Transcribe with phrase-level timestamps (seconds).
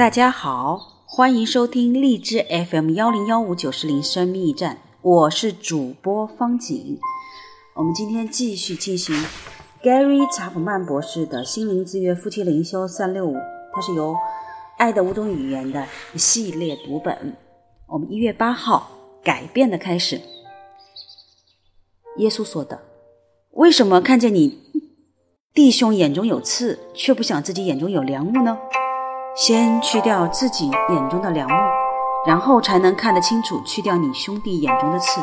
[0.00, 6.98] 大家好，欢迎收听荔枝 FM 幺零幺五九四零生命驿站，我是主播方景。
[7.74, 9.14] 我们今天继续进行
[9.82, 13.36] Gary 查普曼博士的心灵之约夫妻灵修三六五，
[13.74, 14.16] 它是由
[14.78, 15.86] 爱的五种语言的
[16.16, 17.36] 系列读本。
[17.86, 18.90] 我们一月八号
[19.22, 20.18] 改变的开始。
[22.16, 22.80] 耶稣说的
[23.52, 24.62] ：“为什么看见你
[25.52, 28.56] 弟兄眼中有刺，却不想自己眼中有梁木呢？”
[29.40, 31.56] 先去掉自己眼中的梁木，
[32.26, 35.18] 然后才能看得清楚去掉你兄弟眼中的刺。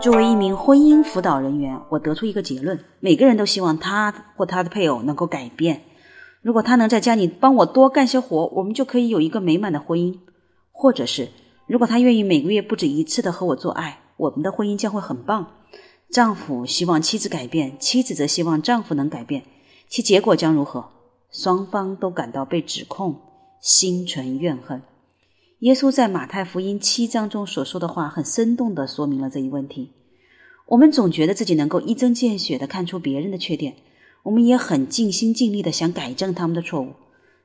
[0.00, 5.82] 作为一名婚姻辅导人员，我得出一个结论：每个人都希望他或他的配偶能够改变。
[6.40, 10.20] 如果他能在家里帮我多干些活，我们就可以有一个美满的婚姻；
[10.72, 11.28] 或者是
[11.66, 15.48] 如果他愿意每个月不止一次的和我做爱，我们的婚姻将会很棒。
[16.10, 19.42] 丈夫希望妻子改变，妻子则希望丈夫能改变，
[19.86, 20.86] 其结果将如何？
[21.30, 23.16] 双方都感到被指控，
[23.60, 24.82] 心存怨恨。
[25.60, 29.90] 耶稣在马太福音七章中所说的话，很生动地说明了这一问题。
[30.66, 33.74] 我们总觉得自己能够一针见血地看出别人的缺点，
[34.22, 36.94] 我们也很尽心尽力地想改正他们的错误，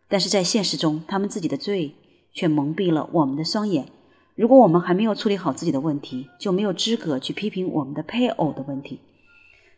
[0.08, 1.96] 但是在现实中，他们自己的罪
[2.34, 3.88] 却蒙蔽了我们的双眼。
[4.36, 9.00] 如果我们还没有处理好自己的问题，就没有资格去批评我们的配偶的问题。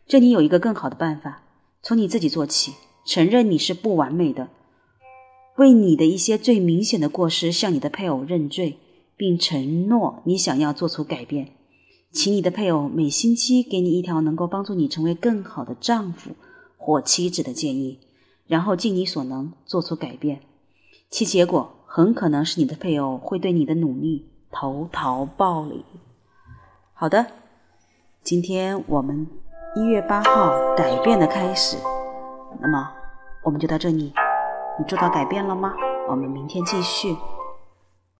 [0.06, 1.42] 这里有一个更好的办法，
[1.82, 2.72] 从你自己做起。
[3.06, 4.48] 承认你是不完美的，
[5.56, 8.78] 为你的一些最明显的过失向你的配偶认罪，
[9.16, 11.52] 并承诺你想要做出改变。
[12.10, 16.32] 请你的配偶每星期给你一条能够帮助你成为更好的丈夫
[16.76, 18.00] 或妻子的建议，
[18.46, 20.40] 然后尽你所能做出改变。
[21.08, 25.84] 其结果很可能是你的配偶会对你的努力投桃报李。
[26.92, 27.26] 好的，
[28.24, 29.28] 今天我们
[29.76, 31.76] 一月八号改变的开始。
[32.60, 32.90] 那么。
[33.42, 34.12] 我们就到这里，
[34.76, 35.72] 你做到改变了吗？
[36.08, 37.16] 我们明天继续。